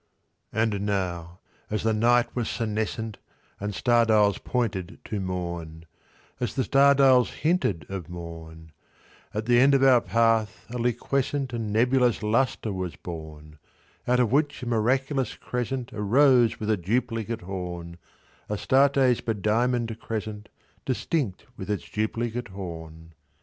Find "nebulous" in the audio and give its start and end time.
11.71-12.23